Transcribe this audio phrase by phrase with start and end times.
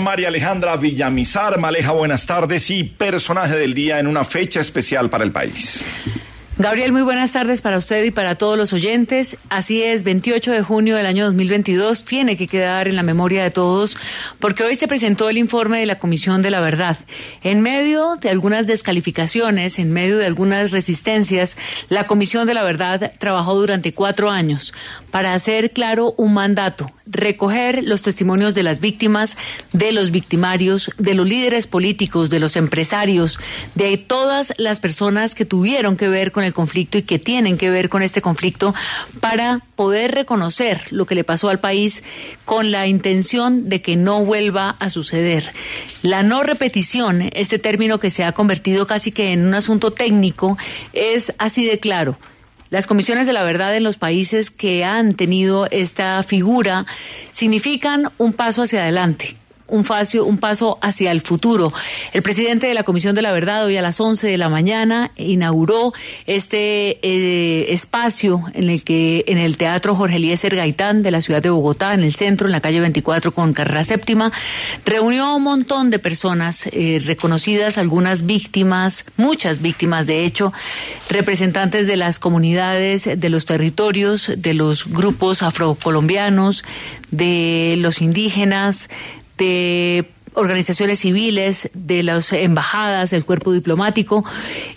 [0.00, 5.24] María Alejandra Villamizar, Maleja, buenas tardes y personaje del día en una fecha especial para
[5.24, 5.84] el país.
[6.58, 9.36] Gabriel, muy buenas tardes para usted y para todos los oyentes.
[9.50, 13.50] Así es, 28 de junio del año 2022 tiene que quedar en la memoria de
[13.50, 13.98] todos
[14.38, 16.96] porque hoy se presentó el informe de la Comisión de la Verdad.
[17.42, 21.58] En medio de algunas descalificaciones, en medio de algunas resistencias,
[21.90, 24.72] la Comisión de la Verdad trabajó durante cuatro años
[25.10, 29.36] para hacer claro un mandato, recoger los testimonios de las víctimas,
[29.74, 33.38] de los victimarios, de los líderes políticos, de los empresarios,
[33.74, 37.70] de todas las personas que tuvieron que ver con el conflicto y que tienen que
[37.70, 38.74] ver con este conflicto
[39.20, 42.02] para poder reconocer lo que le pasó al país
[42.44, 45.52] con la intención de que no vuelva a suceder.
[46.02, 50.56] La no repetición, este término que se ha convertido casi que en un asunto técnico,
[50.92, 52.18] es así de claro.
[52.70, 56.86] Las comisiones de la verdad en los países que han tenido esta figura
[57.30, 59.36] significan un paso hacia adelante
[59.68, 61.72] un, facio, un paso hacia el futuro.
[62.12, 65.10] El presidente de la Comisión de la Verdad hoy a las 11 de la mañana
[65.16, 65.92] inauguró
[66.26, 71.42] este eh, espacio en el que en el Teatro Jorge Eliezer Gaitán de la ciudad
[71.42, 74.32] de Bogotá, en el centro, en la calle 24 con carrera séptima,
[74.84, 80.52] reunió a un montón de personas eh, reconocidas, algunas víctimas, muchas víctimas de hecho,
[81.08, 86.64] representantes de las comunidades, de los territorios, de los grupos afrocolombianos,
[87.10, 88.88] de los indígenas,
[89.38, 94.24] de organizaciones civiles, de las embajadas, del cuerpo diplomático.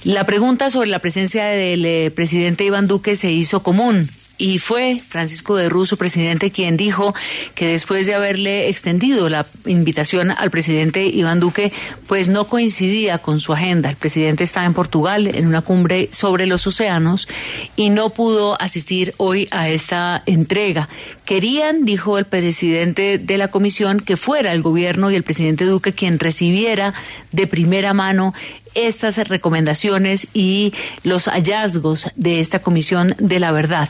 [0.03, 4.09] La pregunta sobre la presencia del eh, presidente Iván Duque se hizo común
[4.39, 7.13] y fue Francisco de Russo, presidente, quien dijo
[7.55, 11.73] que después de haberle extendido la invitación al presidente Iván Duque,
[12.07, 13.89] pues no coincidía con su agenda.
[13.89, 17.27] El presidente está en Portugal en una cumbre sobre los océanos
[17.75, 20.87] y no pudo asistir hoy a esta entrega.
[21.25, 25.91] Querían, dijo el presidente de la comisión, que fuera el gobierno y el presidente Duque
[25.91, 26.93] quien recibiera
[27.33, 28.33] de primera mano
[28.75, 33.89] estas recomendaciones y los hallazgos de esta Comisión de la Verdad.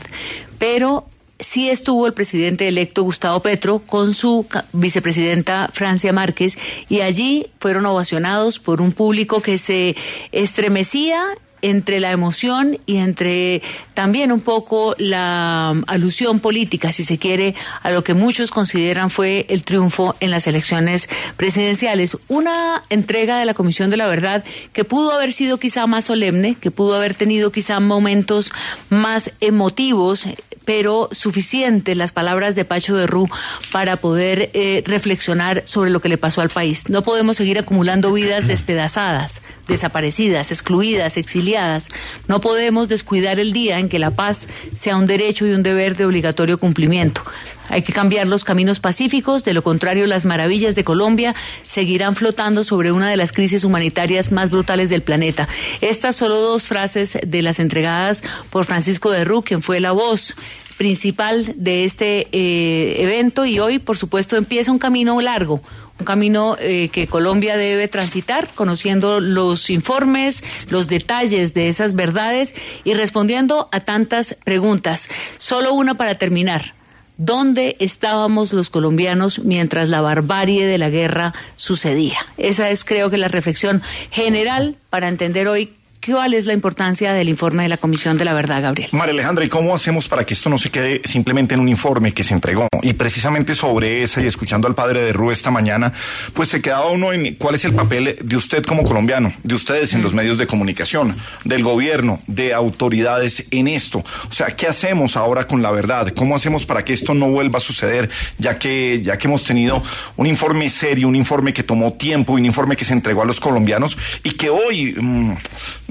[0.58, 1.06] Pero
[1.40, 6.58] sí estuvo el presidente electo Gustavo Petro con su vicepresidenta Francia Márquez
[6.88, 9.96] y allí fueron ovacionados por un público que se
[10.32, 11.24] estremecía
[11.62, 13.62] entre la emoción y entre
[13.94, 19.46] también un poco la alusión política, si se quiere, a lo que muchos consideran fue
[19.48, 22.16] el triunfo en las elecciones presidenciales.
[22.28, 26.54] Una entrega de la Comisión de la Verdad que pudo haber sido quizá más solemne,
[26.54, 28.52] que pudo haber tenido quizá momentos
[28.88, 30.26] más emotivos,
[30.64, 33.28] pero suficiente las palabras de Pacho de Rú
[33.72, 36.88] para poder eh, reflexionar sobre lo que le pasó al país.
[36.88, 41.88] No podemos seguir acumulando vidas despedazadas, desaparecidas, excluidas, exiliadas.
[42.28, 45.96] No podemos descuidar el día en que la paz sea un derecho y un deber
[45.96, 47.22] de obligatorio cumplimiento.
[47.70, 52.64] Hay que cambiar los caminos pacíficos, de lo contrario las maravillas de Colombia seguirán flotando
[52.64, 55.48] sobre una de las crisis humanitarias más brutales del planeta.
[55.80, 60.34] Estas solo dos frases de las entregadas por Francisco de Rú, quien fue la voz
[60.76, 65.60] principal de este eh, evento y hoy, por supuesto, empieza un camino largo,
[65.98, 72.54] un camino eh, que Colombia debe transitar, conociendo los informes, los detalles de esas verdades
[72.82, 75.10] y respondiendo a tantas preguntas.
[75.36, 76.79] Solo una para terminar.
[77.22, 82.16] ¿Dónde estábamos los colombianos mientras la barbarie de la guerra sucedía?
[82.38, 85.74] Esa es, creo que, la reflexión general para entender hoy
[86.04, 88.88] ¿Cuál es la importancia del informe de la Comisión de la Verdad, Gabriel?
[88.92, 92.12] María Alejandra, ¿y cómo hacemos para que esto no se quede simplemente en un informe
[92.12, 92.68] que se entregó?
[92.80, 95.92] Y precisamente sobre esa y escuchando al padre de Rú esta mañana,
[96.32, 99.92] pues se quedaba uno en cuál es el papel de usted como colombiano, de ustedes
[99.92, 101.14] en los medios de comunicación,
[101.44, 103.98] del gobierno, de autoridades en esto.
[103.98, 106.08] O sea, ¿qué hacemos ahora con la verdad?
[106.16, 108.08] ¿Cómo hacemos para que esto no vuelva a suceder?
[108.38, 109.82] Ya que, ya que hemos tenido
[110.16, 113.38] un informe serio, un informe que tomó tiempo, un informe que se entregó a los
[113.38, 115.34] colombianos y que hoy, mmm,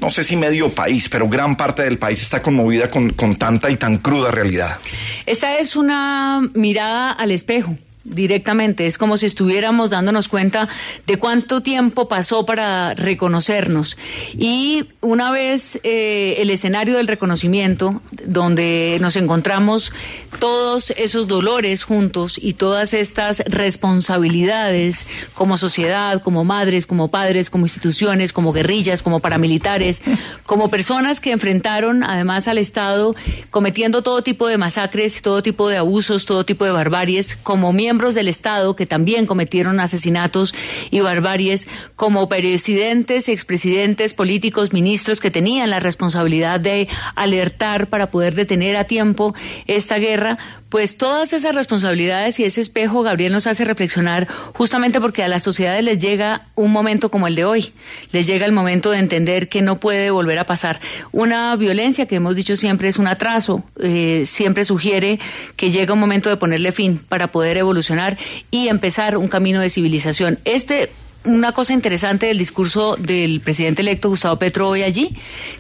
[0.02, 3.70] no sé si medio país, pero gran parte del país está conmovida con, con tanta
[3.70, 4.78] y tan cruda realidad.
[5.26, 7.78] Esta es una mirada al espejo
[8.10, 8.86] directamente.
[8.86, 10.68] Es como si estuviéramos dándonos cuenta
[11.08, 13.98] de cuánto tiempo pasó para reconocernos.
[14.38, 19.92] Y una vez eh, el escenario del reconocimiento, donde nos encontramos
[20.40, 27.66] todos esos dolores juntos y todas estas responsabilidades como sociedad, como madres, como padres, como
[27.66, 30.02] instituciones, como guerrillas, como paramilitares,
[30.46, 33.16] como personas que enfrentaron además al Estado
[33.50, 38.16] cometiendo todo tipo de masacres, todo tipo de abusos, todo tipo de barbaries, como miembros
[38.16, 40.56] del Estado que también cometieron asesinatos
[40.90, 41.68] y barbaries,
[41.98, 48.86] como presidentes, expresidentes, políticos, ministros que tenían la responsabilidad de alertar para poder detener a
[48.86, 49.36] tiempo
[49.68, 50.38] esta guerra,
[50.70, 55.44] pues todas esas responsabilidades y ese espejo, Gabriel, nos hace reflexionar justamente porque a las
[55.44, 57.72] sociedades les llega un momento como el de hoy,
[58.12, 60.80] les llega el momento de entender que no puede volver a pasar.
[61.12, 65.20] Una violencia que hemos dicho siempre es un atraso, eh, siempre sugiere
[65.56, 68.18] que llega un momento de ponerle fin para poder evolucionar
[68.52, 70.38] y empezar un camino de civilización.
[70.46, 70.92] Este
[71.26, 75.16] una cosa interesante del discurso del presidente electo Gustavo Petro hoy allí,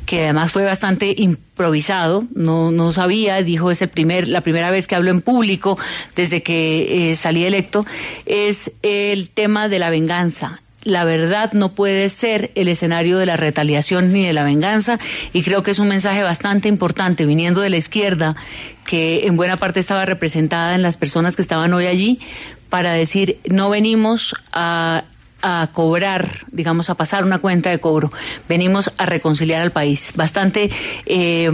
[0.06, 4.88] que además fue bastante improvisado, no, no sabía, dijo es el primer, la primera vez
[4.88, 5.77] que hablo en público
[6.15, 7.85] desde que eh, salí electo,
[8.25, 10.61] es el tema de la venganza.
[10.83, 14.97] La verdad no puede ser el escenario de la retaliación ni de la venganza
[15.33, 18.38] y creo que es un mensaje bastante importante viniendo de la izquierda
[18.85, 22.19] que en buena parte estaba representada en las personas que estaban hoy allí
[22.69, 25.03] para decir no venimos a
[25.41, 28.12] a cobrar, digamos, a pasar una cuenta de cobro.
[28.47, 30.13] Venimos a reconciliar al país.
[30.15, 30.69] Bastante
[31.06, 31.51] eh,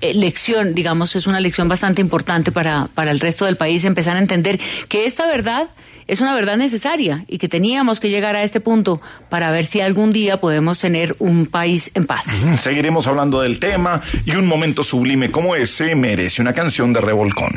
[0.00, 4.20] lección, digamos, es una lección bastante importante para, para el resto del país empezar a
[4.20, 5.68] entender que esta verdad
[6.06, 9.80] es una verdad necesaria y que teníamos que llegar a este punto para ver si
[9.80, 12.26] algún día podemos tener un país en paz.
[12.58, 17.52] Seguiremos hablando del tema y un momento sublime como ese merece una canción de revolcón.